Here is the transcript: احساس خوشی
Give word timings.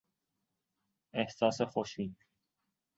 احساس 1.13 1.61
خوشی 1.61 2.15